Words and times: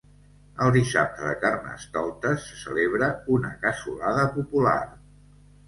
El 0.67 0.71
dissabte 0.77 1.27
de 1.27 1.33
carnestoltes 1.43 2.41
se 2.47 2.57
celebra 2.63 3.13
una 3.37 3.55
cassolada 3.69 4.27
popular. 4.41 4.77